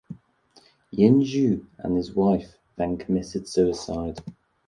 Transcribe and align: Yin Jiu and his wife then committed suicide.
Yin 0.89 1.21
Jiu 1.23 1.67
and 1.77 1.95
his 1.95 2.15
wife 2.15 2.57
then 2.75 2.97
committed 2.97 3.47
suicide. 3.47 4.17